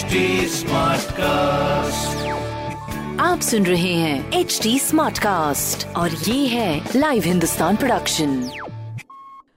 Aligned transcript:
HD 0.00 0.62
cast 1.12 2.28
आप 3.20 3.40
सुन 3.40 3.66
रहे 3.66 3.94
हैं 3.94 4.32
एच 4.32 4.60
डी 4.62 4.78
स्मार्ट 4.78 5.18
कास्ट 5.18 5.96
और 5.96 6.10
ये 6.10 6.46
है 6.46 6.88
लाइव 6.96 7.22
हिंदुस्तान 7.22 7.76
प्रोडक्शन 7.76 8.50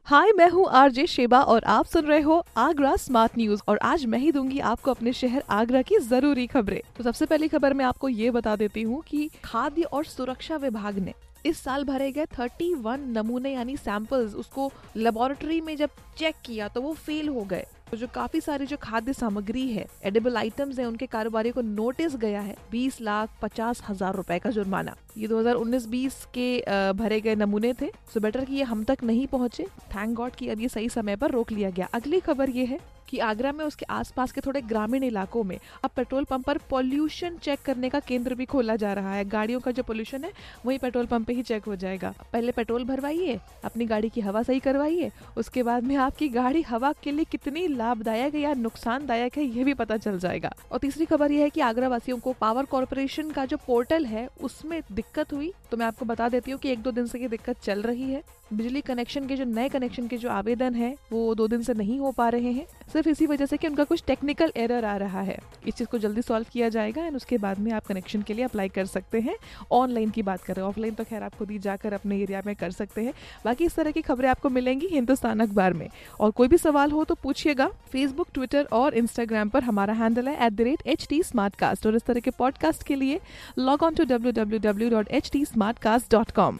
हाय 0.03 0.31
मैं 0.31 0.49
हूँ 0.49 0.67
आरजे 0.69 1.07
शेबा 1.07 1.41
और 1.41 1.63
आप 1.63 1.85
सुन 1.85 2.05
रहे 2.05 2.21
हो 2.21 2.45
आगरा 2.57 2.95
स्मार्ट 2.95 3.31
न्यूज़ 3.37 3.61
और 3.67 3.77
आज 3.77 4.05
मैं 4.05 4.19
ही 4.19 4.31
दूँगी 4.31 4.59
आपको 4.59 4.91
अपने 4.91 5.13
शहर 5.13 5.43
आगरा 5.49 5.81
की 5.81 5.99
ज़रूरी 5.99 6.47
खबरें। 6.47 6.81
तो 6.97 7.03
सबसे 7.03 7.25
पहली 7.25 7.47
खबर 7.47 7.73
मैं 7.73 7.85
आपको 7.85 8.09
ये 8.09 8.31
बता 8.31 8.55
देती 8.55 8.81
हूँ 8.81 9.03
कि 9.07 9.29
खाद्य 9.43 9.81
और 9.81 10.05
सुरक्षा 10.05 10.55
विभाग 10.55 10.99
ने 10.99 11.13
इस 11.45 11.63
साल 11.63 11.83
भरे 11.83 12.11
गए 12.11 12.25
31 12.25 12.99
नमूने 12.99 13.53
यानी 13.53 13.77
सैंपल्स 13.77 14.33
उसको 14.33 14.71
लेबोरेटरी 14.95 15.61
में 15.61 15.77
जब 15.77 15.89
चेक 16.17 16.35
किया 16.45 16.67
तो 16.67 16.81
वो 16.81 16.93
फेल 16.93 17.29
हो 17.29 17.41
गए। 17.41 17.65
तो 17.93 17.97
जो 17.97 18.07
काफ़ी 18.13 18.39
सारी 18.41 18.65
जो 18.65 18.77
खाद्य 18.81 19.13
सामग्री 19.13 19.67
है 19.67 19.85
एडेबल 20.05 20.37
आइटम्स 20.37 20.79
है, 20.79 20.85
उनके 20.85 21.05
कारोबारियों 21.05 21.53
को 21.53 21.61
नोटिस 21.61 22.15
गया 22.15 22.39
है 22.41 22.55
20 22.71 22.99
लाख 23.01 23.37
पचास 23.41 23.81
हज़ार 23.89 24.15
रूपए 24.15 24.37
का 24.39 24.49
जुर्माना। 24.49 24.95
ये 25.17 25.27
2019-20 25.27 26.15
के 26.33 26.47
भरे 26.93 27.19
गए 27.21 27.35
नमूने 27.35 27.73
थे 27.81 27.89
सो 28.13 28.19
बेटर 28.19 28.45
कि 28.45 28.55
ये 28.55 28.63
हम 28.63 28.83
तक 28.83 29.03
नहीं 29.03 29.27
पहुँचे। 29.27 29.65
थैंक 29.93 30.15
गॉड 30.17 30.35
कि 30.35 30.49
अब 30.49 30.61
ये 30.61 30.69
सही 30.69 30.89
समय 30.89 31.15
पर 31.15 31.31
रोक 31.31 31.51
लिया 31.51 31.69
गया। 31.69 31.89
अगली 31.93 32.19
खबर 32.19 32.49
ये 32.49 32.65
है 32.65 32.79
कि 33.09 33.19
आगरा 33.19 33.51
में 33.51 33.63
उसके 33.65 33.85
आसपास 33.85 34.31
के 34.31 34.41
थोड़े 34.41 34.61
ग्रामीण 34.61 35.03
इलाकों 35.03 35.43
में 35.43 35.57
अब 35.83 35.89
पेट्रोल 35.95 36.23
पंप 36.23 36.45
पर 36.45 36.57
पॉल्यूशन 36.69 37.37
चेक 37.37 37.61
करने 37.61 37.89
का 37.89 37.99
केंद्र 37.99 38.35
भी 38.35 38.45
खोला 38.45 38.75
जा 38.75 38.93
रहा 38.93 39.13
है। 39.13 39.25
गाड़ियों 39.25 39.59
का 39.59 39.71
जो 39.71 39.83
पोल्यूशन 39.83 40.23
है, 40.23 40.31
वही 40.65 40.77
पेट्रोल 40.77 41.05
पंप 41.05 41.27
पे 41.27 41.33
ही 41.33 41.43
चेक 41.43 41.65
हो 41.65 41.75
जाएगा। 41.75 42.13
पहले 42.33 42.51
पेट्रोल 42.51 42.83
भरवाइए, 42.83 43.39
अपनी 43.63 43.85
गाड़ी 43.85 44.09
की 44.09 44.21
हवा 44.21 44.43
सही 44.43 44.59
करवाइए, 44.59 45.11
उसके 45.37 45.63
बाद 45.63 45.83
में 45.83 45.95
आपकी 45.95 46.29
गाड़ी 46.29 46.61
हवा 46.61 46.93
के 47.03 47.11
लिए 47.11 47.25
कितनी 47.25 47.67
लाभदायक 47.67 48.35
या 48.35 48.53
नुकसानदायक 48.53 49.37
है 49.37 49.43
ये 49.43 49.63
भी 49.63 49.73
पता 49.73 49.97
चल 49.97 50.19
जाएगा। 50.19 50.53
और 50.71 50.79
तीसरी 50.79 51.05
खबर 51.05 51.31
यह 51.31 51.41
है 51.41 51.49
कि 51.49 51.61
आगरा 51.61 51.87
वासियों 51.87 52.17
को 52.17 52.33
पावर 52.33 52.65
कॉरपोरेशन 52.65 53.31
का 53.31 53.45
जो 53.45 53.57
पोर्टल 53.57 54.05
है, 54.05 54.27
उसमें 54.41 54.81
दिक्कत 54.91 55.33
हुई। 55.33 55.51
तो 55.71 55.77
मैं 55.77 55.85
आपको 55.85 56.05
बता 56.05 56.29
देती 56.29 56.51
हूँ 56.51 56.59
कि 56.59 56.71
एक 56.71 56.81
दो 56.81 56.91
दिन 56.91 57.07
से 57.07 57.19
ये 57.19 57.27
दिक्कत 57.27 57.61
चल 57.63 57.81
रही 57.81 58.11
है। 58.11 58.23
बिजली 58.53 58.81
कनेक्शन 58.81 59.27
के 59.27 59.35
जो, 59.35 59.45
नए 59.45 59.69
कनेक्शन 59.69 60.07
के 60.07 60.17
जो 60.17 60.29
आवेदन 60.29 60.75
है, 60.75 60.95
वो 61.11 61.33
दो 61.35 61.47
दिन 61.47 61.61
से 61.63 61.73
नहीं 61.73 61.99
हो 61.99 62.11
पा 62.11 62.27
रहे 62.29 62.51
हैं। 62.51 62.65
सिर्फ़ 62.93 63.09
इसी 63.09 63.25
वजह 63.25 63.45
से 63.45 63.57
कि 63.57 63.67
उनका 63.67 63.83
कुछ 63.83 64.03
टेक्निकल 64.07 64.51
एरर 64.57 64.85
आ 64.85 64.95
रहा 64.97 65.21
है। 65.21 65.37
इस 65.67 65.73
चीज़ 65.73 65.87
को 65.87 65.97
जल्दी 65.97 66.21
सॉल्व 66.21 66.45
किया 66.51 66.69
जाएगा 66.69 67.05
एंड 67.05 67.15
उसके 67.15 67.37
बाद 67.37 67.59
में 67.59 67.71
आप 67.71 67.85
कनेक्शन 67.85 68.21
के 68.21 68.33
लिए 68.33 68.45
अप्लाई 68.45 68.69
कर 68.69 68.85
सकते 68.85 69.19
हैं। 69.19 69.35
ऑनलाइन 69.71 70.09
की 70.09 70.21
बात 70.21 70.41
करें 70.41 70.61
ऑफलाइन 70.63 70.93
तो 70.93 71.03
खैर 71.03 71.23
आप 71.23 71.35
खुद 71.35 71.51
ही 71.51 71.59
जाकर 71.59 71.93
अपने 71.93 72.19
एरिया 72.21 72.41
में 72.45 72.55
कर 72.55 72.71
सकते 72.71 73.03
हैं। 73.03 73.13
बाकी 73.45 73.65
इस 73.65 73.75
तरह 73.75 73.91
की 73.91 74.01
खबरें 74.01 74.29
आपको 74.29 74.49
मिलेंगी 74.49 74.87
हिंदुस्तान 74.87 75.39
अखबार 75.39 75.73
में। 75.73 75.87
और 76.19 76.31
कोई 76.31 76.47
भी 76.47 76.57
सवाल 76.57 76.91
हो 76.91 77.03
तो 77.03 77.15
पूछिएगा। 77.15 77.67
फेसबुक 77.91 78.27
ट्विटर 78.33 78.67
और 78.73 78.93
इंस्टाग्राम 78.93 79.49
पर 79.49 79.63
हमारा 79.63 79.93
हैंडल 79.93 80.27
है 80.27 80.45
at 80.45 80.53
the 80.53 80.61
rate 80.61 80.87
H 80.87 81.07
T 81.09 81.21
smartcast 81.55 81.87
और 81.87 81.95
इस 81.95 82.03
तरह 82.03 82.19
के 82.19 82.31
पॉडकास्ट 82.31 82.83
के 82.83 82.95
लिए 82.95 83.19
log 83.59 83.83
on 83.83 83.95
to 83.95 84.03
W 84.05 84.31
W 84.33 84.59
W 84.59 84.89
dot 84.89 85.09
H 85.11 85.29
T 85.33 85.45
smartcast 85.79 86.11
dot 86.11 86.31
com 86.31 86.59